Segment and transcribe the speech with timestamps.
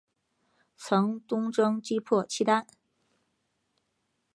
[0.77, 2.65] 曾东征击破契丹。